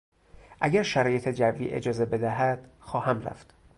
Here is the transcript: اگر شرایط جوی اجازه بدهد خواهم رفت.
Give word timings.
اگر 0.61 0.83
شرایط 0.83 1.29
جوی 1.29 1.67
اجازه 1.69 2.05
بدهد 2.05 2.69
خواهم 2.79 3.21
رفت. 3.21 3.53